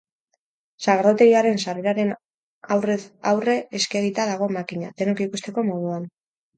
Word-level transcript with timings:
Sagardotegiaren 0.85 1.61
sarreraren 1.65 2.15
aurrez 2.79 2.97
aurre 3.35 3.57
eskegita 3.83 4.29
dago 4.35 4.53
makina, 4.61 4.95
denok 5.05 5.27
ikusteko 5.31 5.71
moduan. 5.73 6.15